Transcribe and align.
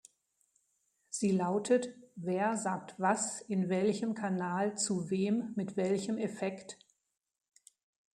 Sie 1.11 1.29
lautet: 1.29 1.93
Wer 2.15 2.57
sagt 2.57 2.99
was 2.99 3.39
in 3.41 3.69
welchem 3.69 4.15
Kanal 4.15 4.75
zu 4.75 5.11
wem 5.11 5.53
mit 5.55 5.77
welchem 5.77 6.17
Effekt? 6.17 6.79